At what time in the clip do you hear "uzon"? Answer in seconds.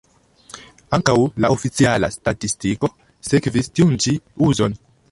4.51-4.81